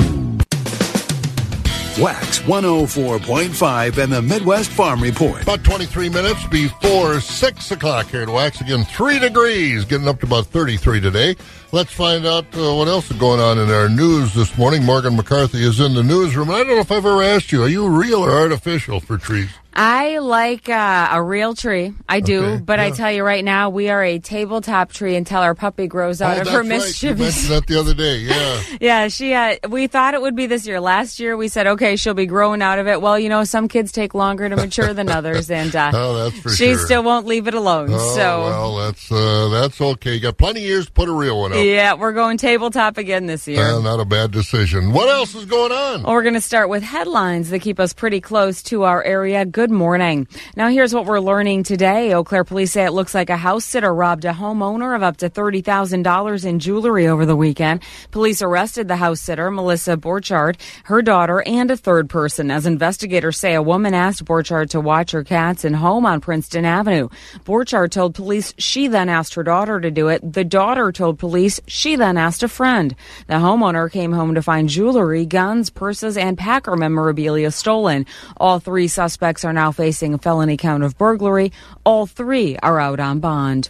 [2.00, 5.44] Wax 104.5 and the Midwest Farm Report.
[5.44, 8.62] About 23 minutes before 6 o'clock here at Wax.
[8.62, 11.36] Again, 3 degrees, getting up to about 33 today.
[11.72, 14.84] Let's find out uh, what else is going on in our news this morning.
[14.84, 16.50] Morgan McCarthy is in the newsroom.
[16.50, 19.52] I don't know if I've ever asked you, are you real or artificial for trees?
[19.76, 21.94] I like uh, a real tree.
[22.08, 25.40] I do, Okay, but I tell you right now, we are a tabletop tree until
[25.40, 26.68] our puppy grows out oh, of her right.
[26.68, 27.20] Mischievous.
[27.20, 28.18] mentioned that the other day.
[28.18, 28.62] Yeah.
[28.82, 29.34] yeah, she.
[29.34, 30.80] Uh, we thought it would be this year.
[30.80, 33.02] Last year, we said, okay, she'll be growing out of it.
[33.02, 36.40] Well, you know, some kids take longer to mature than others, and uh, Oh, that's
[36.40, 36.78] for she sure.
[36.78, 37.90] still won't leave it alone.
[37.92, 38.42] Oh, so.
[38.42, 40.14] well, that's uh, that's okay.
[40.16, 41.58] You got plenty of years to put a real one up.
[41.64, 43.64] Yeah, we're going tabletop again this year.
[43.64, 44.92] Uh, not a bad decision.
[44.92, 46.04] What else is going on?
[46.04, 49.46] Well, we're going to start with headlines that keep us pretty close to our area.
[49.46, 50.28] Good Good morning.
[50.58, 52.14] Now, here's what we're learning today.
[52.14, 55.16] Eau Claire police say it looks like a house sitter robbed a homeowner of up
[55.18, 57.82] to $30,000 in jewelry over the weekend.
[58.12, 62.52] Police arrested the house sitter, Melissa Borchard, her daughter, and a third person.
[62.52, 66.66] As investigators say, a woman asked Borchard to watch her cats in home on Princeton
[66.66, 67.08] Avenue.
[67.46, 70.34] Borchard told police she then asked her daughter to do it.
[70.34, 72.98] The daughter told police she then asked a friend.
[73.28, 78.06] The homeowner came home to find jewelry, guns, purses, and Packer memorabilia stolen.
[78.36, 81.52] All three suspects are now facing a felony count of burglary.
[81.86, 83.70] All three are out on bond.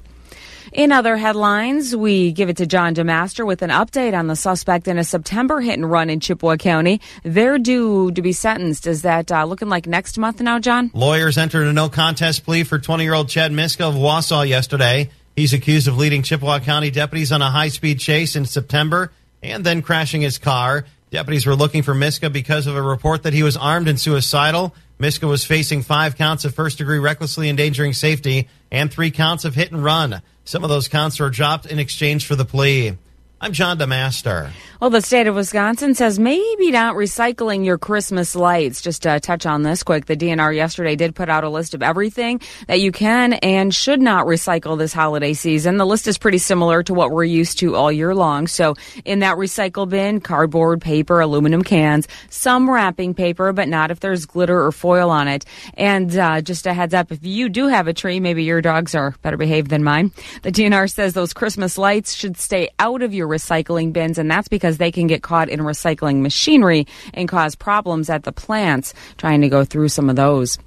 [0.74, 4.88] In other headlines, we give it to John DeMaster with an update on the suspect
[4.88, 7.00] in a September hit and run in Chippewa County.
[7.22, 8.88] They're due to be sentenced.
[8.88, 10.90] Is that uh, looking like next month now, John?
[10.96, 15.12] Lawyers entered a no contest plea for 20 year old Chad Miska of Wausau yesterday.
[15.36, 19.12] He's accused of leading Chippewa County deputies on a high speed chase in September
[19.44, 20.86] and then crashing his car.
[21.12, 24.74] Deputies were looking for Miska because of a report that he was armed and suicidal.
[25.00, 29.56] Miska was facing five counts of first degree recklessly endangering safety and three counts of
[29.56, 30.22] hit and run.
[30.46, 32.98] Some of those counts were dropped in exchange for the plea.
[33.44, 34.52] I'm John DeMaster.
[34.80, 38.82] Well, the state of Wisconsin says maybe not recycling your Christmas lights.
[38.82, 41.84] Just to touch on this quick, the DNR yesterday did put out a list of
[41.84, 45.76] everything that you can and should not recycle this holiday season.
[45.76, 48.48] The list is pretty similar to what we're used to all year long.
[48.48, 54.00] So in that recycle bin, cardboard, paper, aluminum cans, some wrapping paper, but not if
[54.00, 55.44] there's glitter or foil on it.
[55.76, 58.96] And uh, just a heads up, if you do have a tree, maybe your dogs
[58.96, 60.12] are better behaved than mine.
[60.44, 64.48] The DNR says those Christmas lights should stay out of your recycling bins, and that's
[64.48, 69.42] because they can get caught in recycling machinery and cause problems at the plants trying
[69.42, 70.58] to go through some of those.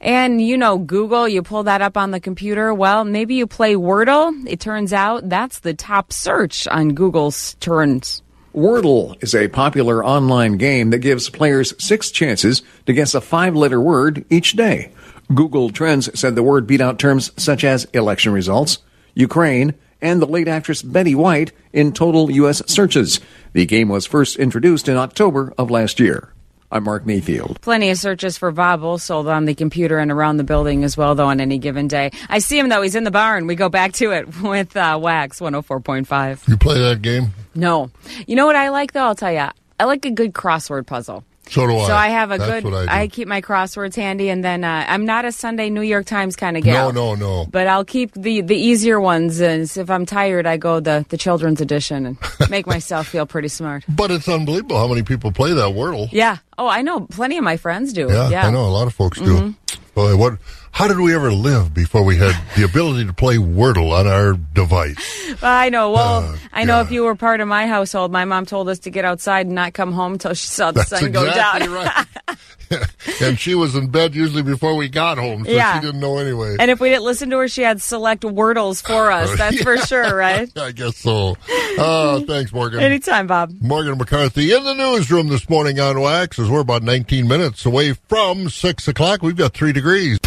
[0.00, 2.72] And you know, Google, you pull that up on the computer.
[2.72, 4.32] Well, maybe you play Wordle.
[4.46, 8.22] It turns out that's the top search on Google Trends.
[8.54, 13.56] Wordle is a popular online game that gives players six chances to guess a five
[13.56, 14.92] letter word each day.
[15.34, 18.78] Google Trends said the word beat out terms such as election results,
[19.14, 22.62] Ukraine, and the late actress Betty White in total U.S.
[22.66, 23.20] searches.
[23.54, 26.32] The game was first introduced in October of last year.
[26.72, 27.60] I'm Mark Mayfield.
[27.60, 31.26] Plenty of searches for Bosold on the computer and around the building as well, though,
[31.26, 32.10] on any given day.
[32.30, 32.80] I see him, though.
[32.80, 33.46] He's in the barn.
[33.46, 36.48] We go back to it with uh, Wax 104.5.
[36.48, 37.34] You play that game?
[37.54, 37.90] No.
[38.26, 39.04] You know what I like, though?
[39.04, 39.48] I'll tell you.
[39.78, 41.24] I like a good crossword puzzle.
[41.52, 41.86] So do I.
[41.86, 42.74] So I have a That's good.
[42.88, 46.06] I, I, keep my crosswords handy, and then uh, I'm not a Sunday New York
[46.06, 46.90] Times kind of gal.
[46.94, 47.44] No, no, no.
[47.44, 51.18] But I'll keep the the easier ones, and if I'm tired, I go the the
[51.18, 53.84] children's edition and make myself feel pretty smart.
[54.02, 56.08] But it's unbelievable how many people play that Wordle.
[56.10, 56.38] Yeah.
[56.56, 57.00] Oh, I know.
[57.00, 58.08] Plenty of my friends do.
[58.08, 58.46] Yeah, Yeah.
[58.46, 59.24] I know a lot of folks do.
[59.26, 59.84] Mm-hmm.
[59.94, 60.38] Boy, what?
[60.72, 64.32] How did we ever live before we had the ability to play Wordle on our
[64.32, 64.96] device?
[65.40, 65.90] Well, I know.
[65.92, 68.80] Well, Oh, I know if you were part of my household, my mom told us
[68.80, 71.66] to get outside and not come home till she saw the That's sun go exactly
[71.66, 71.74] down.
[71.74, 72.06] right.
[73.22, 75.74] and she was in bed usually before we got home, so Yeah.
[75.78, 76.56] she didn't know anyway.
[76.58, 79.32] And if we didn't listen to her, she had select wordles for us.
[79.38, 80.50] That's for sure, right?
[80.58, 81.36] I guess so.
[81.78, 82.80] Oh, thanks, Morgan.
[82.80, 83.52] Anytime, Bob.
[83.60, 87.92] Morgan McCarthy in the newsroom this morning on Wax as we're about 19 minutes away
[87.92, 89.22] from 6 o'clock.
[89.22, 90.18] We've got 3 degrees.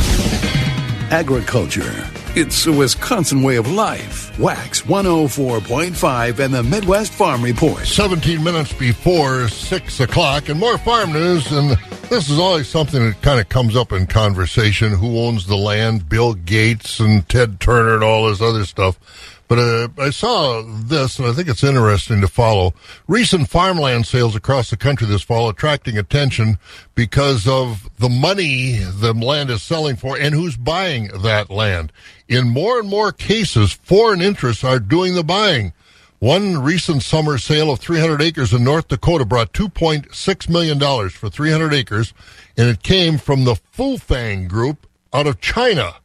[1.12, 2.10] Agriculture.
[2.36, 4.38] It's a Wisconsin way of life.
[4.40, 7.86] Wax 104.5 and the Midwest Farm Report.
[7.86, 11.52] 17 minutes before 6 o'clock, and more farm news.
[11.52, 11.78] And
[12.10, 16.10] this is always something that kind of comes up in conversation who owns the land,
[16.10, 19.00] Bill Gates and Ted Turner and all this other stuff.
[19.48, 22.74] But uh, I saw this, and I think it's interesting to follow.
[23.08, 26.58] Recent farmland sales across the country this fall attracting attention
[26.96, 31.92] because of the money the land is selling for and who's buying that land.
[32.28, 35.74] In more and more cases, foreign interests are doing the buying.
[36.20, 41.72] One recent summer sale of 300 acres in North Dakota brought $2.6 million for 300
[41.72, 42.14] acres,
[42.58, 45.96] and it came from the Fufeng Group out of China.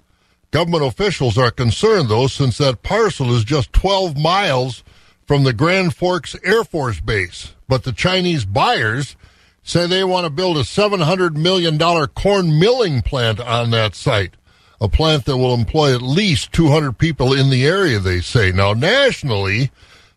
[0.50, 4.82] Government officials are concerned, though, since that parcel is just 12 miles
[5.24, 7.54] from the Grand Forks Air Force Base.
[7.68, 9.14] But the Chinese buyers
[9.62, 14.34] say they want to build a $700 million corn milling plant on that site,
[14.80, 18.50] a plant that will employ at least 200 people in the area, they say.
[18.50, 19.70] Now, nationally,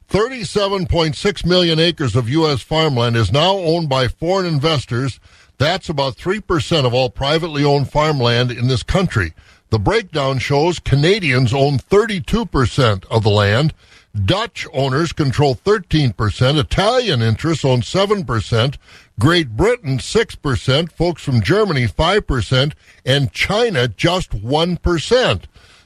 [0.10, 2.62] 37.6 million acres of U.S.
[2.64, 5.20] farmland is now owned by foreign investors.
[5.60, 9.34] That's about 3% of all privately owned farmland in this country.
[9.74, 13.74] The breakdown shows Canadians own 32% of the land.
[14.14, 16.60] Dutch owners control 13%.
[16.60, 18.78] Italian interests own 7%.
[19.20, 20.92] Great Britain 6%.
[20.92, 22.74] Folks from Germany 5%.
[23.04, 25.44] And China just 1%.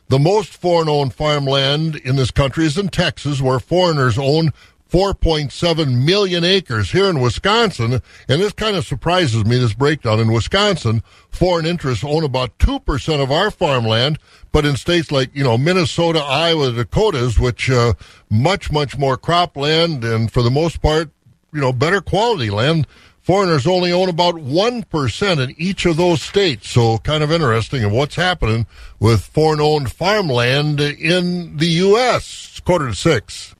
[0.09, 4.51] The most foreign owned farmland in this country is in Texas, where foreigners own
[4.89, 8.01] 4.7 million acres here in Wisconsin.
[8.27, 10.19] And this kind of surprises me, this breakdown.
[10.19, 14.19] In Wisconsin, foreign interests own about 2% of our farmland,
[14.51, 17.93] but in states like, you know, Minnesota, Iowa, Dakotas, which, uh,
[18.29, 21.09] much, much more cropland and for the most part,
[21.53, 22.87] you know, better quality land,
[23.21, 26.69] foreigners only own about 1% in each of those states.
[26.69, 28.65] So kind of interesting of what's happening
[28.99, 32.47] with foreign owned farmland in the U.S.
[32.51, 33.53] It's quarter to six.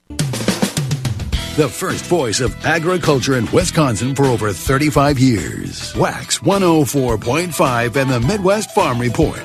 [1.57, 5.95] The first voice of agriculture in Wisconsin for over 35 years.
[5.95, 9.39] Wax 104.5 and the Midwest Farm Report.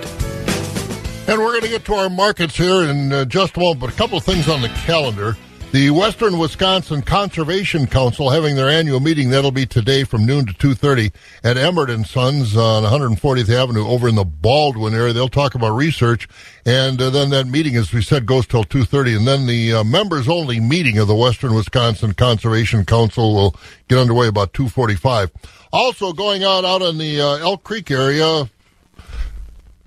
[1.26, 3.88] And we're going to get to our markets here in uh, just a moment, but
[3.88, 5.38] a couple of things on the calendar.
[5.72, 9.30] The Western Wisconsin Conservation Council having their annual meeting.
[9.30, 11.10] That'll be today from noon to 2.30
[11.42, 15.14] at Emmert and Sons on 140th Avenue over in the Baldwin area.
[15.14, 16.28] They'll talk about research.
[16.66, 19.16] And uh, then that meeting, as we said, goes till 2.30.
[19.16, 23.56] And then the uh, members-only meeting of the Western Wisconsin Conservation Council will
[23.88, 25.30] get underway about 2.45.
[25.72, 28.50] Also going on out in the uh, Elk Creek area,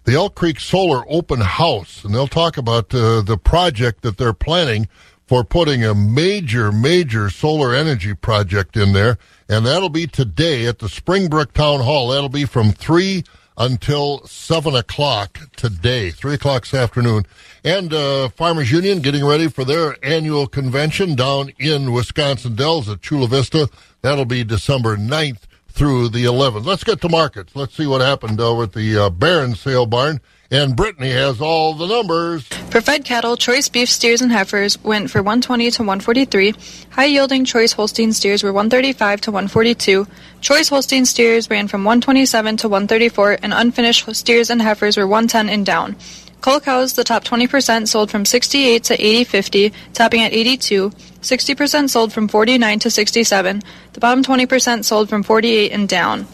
[0.06, 2.04] the Elk Creek Solar Open House.
[2.04, 4.88] And they'll talk about uh, the project that they're planning
[5.26, 9.18] for putting a major, major solar energy project in there.
[9.50, 12.10] And that'll be today at the Springbrook Town Hall.
[12.10, 13.24] That'll be from 3
[13.58, 17.26] until 7 o'clock today, 3 o'clock this afternoon.
[17.64, 23.02] And uh, Farmers Union getting ready for their annual convention down in Wisconsin Dells at
[23.02, 23.70] Chula Vista.
[24.02, 26.66] That'll be December 9th through the 11th.
[26.66, 27.56] Let's get to markets.
[27.56, 30.22] Let's see what happened over at the uh, Barron Sale Barn.
[30.52, 32.48] And Brittany has all the numbers.
[32.70, 36.54] For fed cattle, choice beef steers and heifers went for 120 to 143.
[36.92, 40.08] High yielding choice Holstein steers were 135 to 142.
[40.42, 45.50] Choice Holstein steers ran from 127 to 134, and unfinished steers and heifers were 110
[45.50, 45.96] and down.
[46.42, 50.92] Cull cows, the top 20% sold from 68 to 80.50, topping at 82.
[50.92, 53.62] 60% sold from 49 to 67.
[53.94, 56.28] The bottom 20% sold from 48 and down.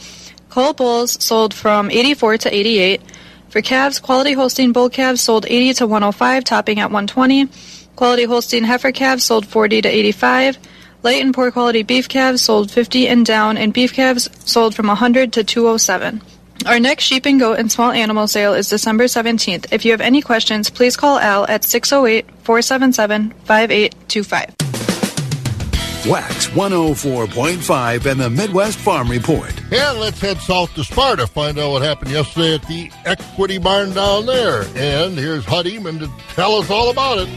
[0.49, 3.01] Cull bulls sold from 84 to 88.
[3.51, 7.49] For calves, quality Holstein bull calves sold 80 to 105, topping at 120.
[7.97, 10.57] Quality Holstein heifer calves sold 40 to 85.
[11.03, 14.87] Light and poor quality beef calves sold 50 and down, and beef calves sold from
[14.87, 16.21] 100 to 207.
[16.65, 19.73] Our next sheep and goat and small animal sale is December 17th.
[19.73, 24.70] If you have any questions, please call Al at 608 477 5825.
[26.07, 29.53] Wax 104.5 and the Midwest Farm Report.
[29.71, 33.93] And let's head south to Sparta, find out what happened yesterday at the Equity Barn
[33.93, 34.63] down there.
[34.75, 37.29] And here's Hud Eman to tell us all about it.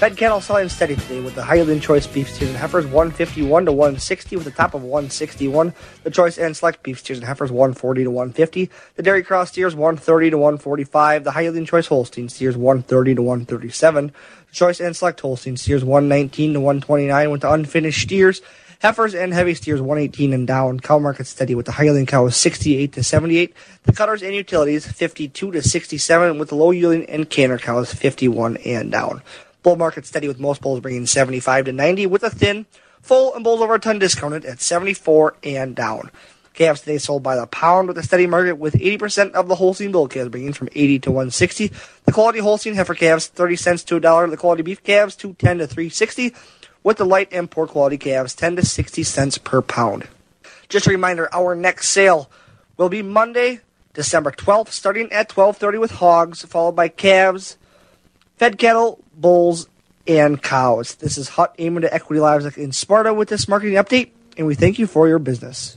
[0.00, 3.72] Fed cattle selling steady today with the Highland choice beef steers and heifers 151 to
[3.72, 5.74] 160 with the top of 161.
[6.04, 8.70] The choice and select beef steers and heifers 140 to 150.
[8.96, 11.24] The dairy cross steers 130 to 145.
[11.24, 14.12] The Highland choice Holstein steers 130 to 137.
[14.52, 18.42] Choice and select Holstein steers 119 to 129 with the unfinished steers.
[18.82, 20.80] Heifers and heavy steers 118 and down.
[20.80, 23.54] Cow market steady with the high yielding cows 68 to 78.
[23.84, 28.56] The cutters and utilities 52 to 67 with the low yielding and canner cows 51
[28.58, 29.22] and down.
[29.62, 32.64] Bull market steady with most bulls bringing 75 to 90 with a thin,
[33.02, 36.10] full, and bulls over a ton discounted at 74 and down.
[36.54, 39.92] Calves today sold by the pound with a steady market with 80% of the Holstein
[39.92, 41.72] bull calves bringing from 80 to 160.
[42.04, 44.28] The quality Holstein heifer calves 30 cents to a dollar.
[44.28, 46.34] The quality beef calves 210 to 360
[46.82, 50.08] with the light and poor quality calves 10 to 60 cents per pound.
[50.68, 52.30] Just a reminder, our next sale
[52.76, 53.60] will be Monday,
[53.92, 57.56] December 12th, starting at 12:30 with hogs, followed by calves,
[58.36, 59.68] fed cattle, bulls,
[60.06, 60.94] and cows.
[60.94, 64.54] This is Hut aiming to Equity lives in Sparta with this marketing update, and we
[64.54, 65.76] thank you for your business.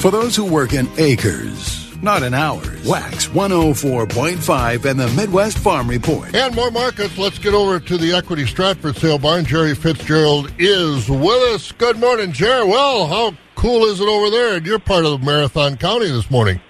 [0.00, 5.88] For those who work in acres, not in hours, Wax 104.5 and the Midwest Farm
[5.88, 6.32] Report.
[6.36, 7.18] And more markets.
[7.18, 9.44] Let's get over to the Equity Stratford sale barn.
[9.44, 11.72] Jerry Fitzgerald is with us.
[11.72, 12.64] Good morning, Jerry.
[12.64, 16.60] Well, how cool is it over there in your part of Marathon County this morning?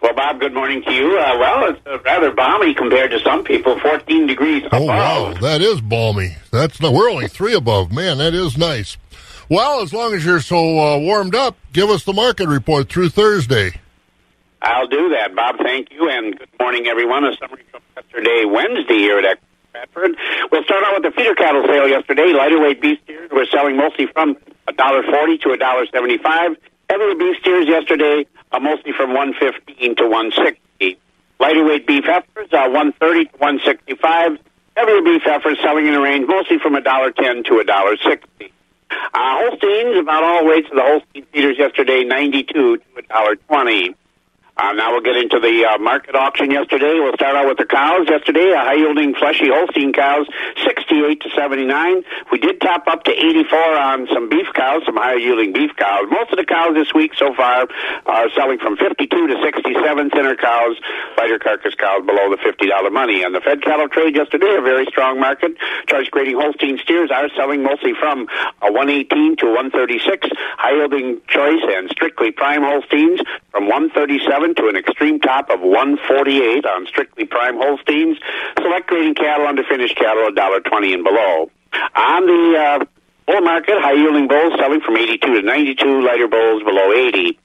[0.00, 1.18] Well, Bob, good morning to you.
[1.18, 3.78] Uh, well, it's uh, rather balmy compared to some people.
[3.80, 4.86] 14 degrees Oh, above.
[4.86, 5.34] wow.
[5.40, 6.36] That is balmy.
[6.52, 7.90] That's not, we're only three above.
[7.92, 8.96] Man, that is nice.
[9.52, 13.10] Well, as long as you're so uh, warmed up, give us the market report through
[13.10, 13.78] Thursday.
[14.62, 15.58] I'll do that, Bob.
[15.58, 17.26] Thank you, and good morning, everyone.
[17.26, 19.38] A summary from yesterday, Wednesday, here at
[19.68, 20.16] Stratford.
[20.50, 22.32] We'll start out with the feeder cattle sale yesterday.
[22.32, 24.36] Lighter weight beef steers were selling mostly from
[24.68, 26.56] $1.40 to $1.75.
[26.88, 30.98] Heavier beef steers yesterday, uh, mostly from 115 to 160.
[31.40, 34.38] Lighter weight beef heifers, uh, 130 to 165.
[34.78, 38.51] Heavier beef heifers selling in the range mostly from $1.10 to $1.60.
[39.14, 43.90] Uh, Holsteins, about all weights to the Holstein feeders yesterday, 92 to $1.20.
[43.90, 43.94] Uh,
[44.62, 46.94] Uh, now we'll get into the uh, market auction yesterday.
[46.94, 48.06] We'll start out with the cows.
[48.08, 50.28] Yesterday, A high-yielding fleshy Holstein cows,
[50.62, 52.04] 68 to 79.
[52.30, 56.06] We did top up to 84 on some beef cows, some high-yielding beef cows.
[56.08, 57.66] Most of the cows this week so far
[58.06, 60.10] are selling from 52 to 67.
[60.10, 60.78] Thinner cows,
[61.18, 63.24] lighter carcass cows below the $50 money.
[63.24, 65.58] And the fed cattle trade yesterday, a very strong market.
[65.88, 68.28] Choice grading Holstein steers are selling mostly from
[68.62, 70.28] a 118 to 136.
[70.58, 73.18] High-yielding choice and strictly prime Holsteins
[73.50, 78.18] from 137 to an extreme top of 148 on strictly prime Holsteins.
[78.58, 81.50] Select grading cattle under finished cattle, $1.20 and below.
[81.96, 82.84] On the uh,
[83.26, 87.38] bull market, high yielding bulls selling from 82 to 92, lighter bulls below 80.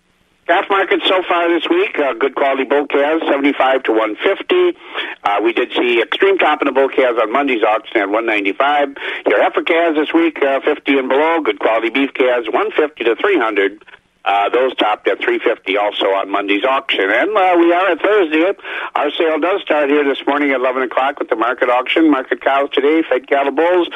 [0.47, 4.80] Calf market so far this week, uh, good quality bull calves, 75 to 150.
[5.26, 8.95] Uh, we did see extreme top in the bull calves on Monday's auction at 195.
[9.28, 11.41] Your heifer calves this week, uh, 50 and below.
[11.41, 13.84] Good quality beef calves, 150 to 300.
[14.28, 17.10] Uh, those topped at 350 also on Monday's auction.
[17.10, 18.52] And uh, we are at Thursday.
[18.94, 22.12] Our sale does start here this morning at 11 o'clock with the market auction.
[22.12, 23.88] Market cows today, fed cattle bulls.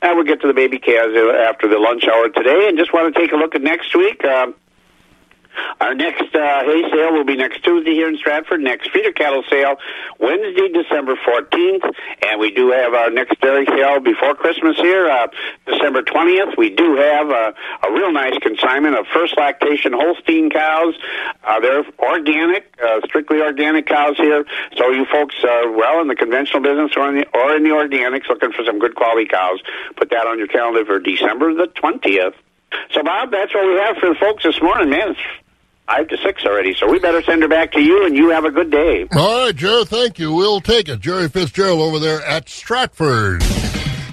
[0.00, 1.16] And we'll get to the baby calves
[1.48, 2.68] after the lunch hour today.
[2.68, 4.24] And just want to take a look at next week.
[4.24, 4.52] Uh,
[5.80, 8.60] our next uh, hay sale will be next Tuesday here in Stratford.
[8.60, 9.76] Next feeder cattle sale
[10.18, 11.92] Wednesday, December 14th,
[12.22, 15.26] and we do have our next dairy sale before Christmas here, uh,
[15.66, 16.56] December 20th.
[16.56, 17.54] We do have a,
[17.86, 20.94] a real nice consignment of first lactation Holstein cows.
[21.44, 24.44] Uh, they're organic, uh, strictly organic cows here.
[24.76, 27.70] So you folks are well in the conventional business or in the, or in the
[27.70, 29.60] organics, looking for some good quality cows.
[29.96, 32.34] Put that on your calendar for December the 20th.
[32.92, 35.16] So, Bob, that's what we have for the folks this morning, man.
[35.86, 38.44] Five to six already, so we better send her back to you, and you have
[38.44, 39.06] a good day.
[39.12, 40.32] All right, Jerry, thank you.
[40.32, 41.00] We'll take it.
[41.00, 43.42] Jerry Fitzgerald over there at Stratford.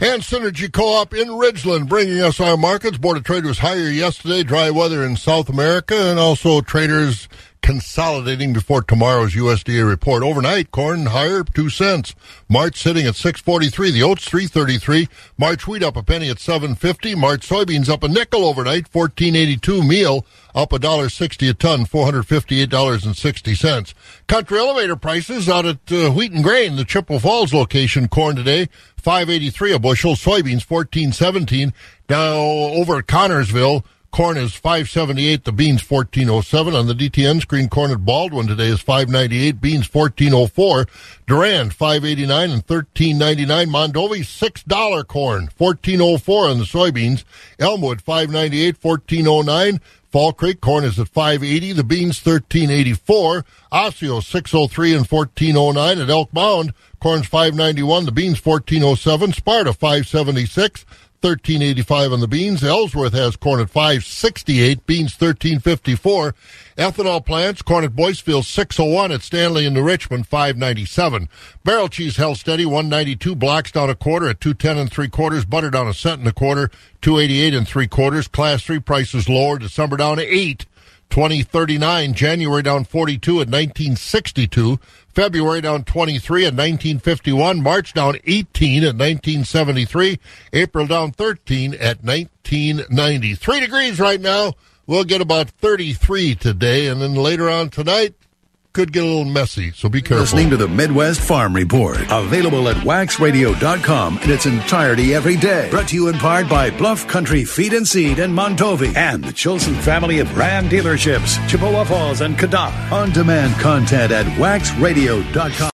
[0.03, 2.97] And Synergy Co-op in Ridgeland bringing us our markets.
[2.97, 4.41] Board of Trade was higher yesterday.
[4.41, 7.30] Dry weather in South America and also traders
[7.62, 10.24] consolidating before tomorrow's USDA report.
[10.24, 12.16] Overnight, corn higher two cents.
[12.49, 13.91] March sitting at six forty three.
[13.91, 15.07] The oats three thirty three.
[15.38, 17.16] March wheat up a penny at seven fifty.
[17.16, 19.84] March soybeans up a nickel overnight, fourteen eighty two.
[19.84, 23.93] Meal up a dollar sixty a ton, four hundred fifty eight dollars and sixty cents.
[24.28, 28.07] Country elevator prices out at uh, Wheat and Grain, the Chippewa Falls location.
[28.07, 30.16] Corn today five eighty three a bushel.
[30.16, 31.74] Soybeans fourteen seventeen.
[32.09, 33.84] Now over at Connorsville.
[34.12, 36.76] Corn is 578, the beans 1407.
[36.76, 40.86] On the DTN screen, corn at Baldwin today is 598, beans 1404.
[41.28, 43.70] Durand 589 and 1399.
[43.70, 47.24] Mondovi $6 corn, 1404 on the soybeans.
[47.57, 49.80] Elmwood 598, 1409.
[50.12, 53.45] Fall Creek corn is at 580, the beans 1384.
[53.72, 56.74] Osseo 603 and 1409 at Elk Mound.
[56.99, 59.32] Corn's 591, the beans 1407.
[59.32, 60.86] Sparta 576.
[61.22, 62.63] 1385 on the beans.
[62.63, 66.34] Ellsworth has corn at 568, beans 1354.
[66.78, 71.30] Ethanol plants, corn at Boyceville 601 at Stanley and New Richmond 597.
[71.63, 75.69] Barrel cheese held steady 192, blocks down a quarter at 210 and three quarters, butter
[75.69, 78.28] down a cent and a quarter, 288 and three quarters.
[78.28, 80.65] Class 3 prices lower, December down to 8.
[81.11, 84.80] 2039, January down 42 at 1962,
[85.14, 90.20] February down 23 in 1951, March down 18 in 1973,
[90.53, 93.36] April down 13 at 1990.
[93.36, 94.53] Three degrees right now.
[94.88, 98.16] We'll get about 33 today, and then later on tonight,
[98.74, 100.22] could get a little messy, so be careful.
[100.22, 105.69] Listening to the Midwest Farm Report, available at waxradio.com in its entirety every day.
[105.69, 109.34] Brought to you in part by Bluff Country Feed and Seed in Mondovi and the
[109.34, 112.72] Chilson family of Ram dealerships, Chippewa Falls and Cadott.
[112.91, 115.69] On demand content at waxradio.com.